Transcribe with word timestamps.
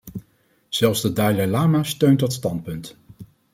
Zelfs 0.69 1.01
de 1.01 1.11
dalai 1.13 1.47
lama 1.49 1.83
steunt 1.83 2.19
dat 2.19 2.33
standpunt. 2.33 2.97